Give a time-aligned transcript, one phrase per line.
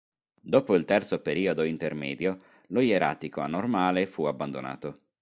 [0.41, 5.01] Dopo il Terzo periodo intermedio lo ieratico anormale fu abbandonato.